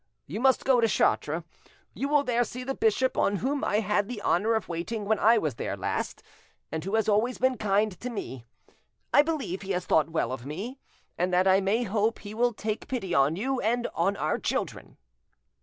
[0.25, 1.43] You must go to Chartres,
[1.93, 5.19] you will there see the bishop, on whom I had the honour of waiting when
[5.19, 6.23] I was there last,
[6.71, 8.43] and who has always been kind to me;
[9.13, 10.79] I believe he has thought well of me,
[11.19, 14.97] and that I may hope he will take pity on you and on our children."